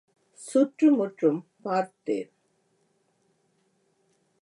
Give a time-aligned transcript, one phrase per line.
[0.39, 2.31] சுற்றும் முற்றும் பார்தேன்.